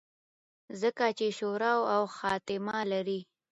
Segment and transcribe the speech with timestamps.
[0.81, 3.19] ځکه چې شورو او خاتمه لري